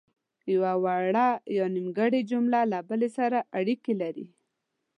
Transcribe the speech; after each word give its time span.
یوه 0.53 0.73
وړه 0.83 1.27
یا 1.57 1.65
نیمګړې 1.75 2.21
جمله 2.31 2.59
له 2.71 2.79
بلې 2.89 3.09
سره 3.17 3.37
اړیکې 3.59 3.93
لري. 4.01 4.27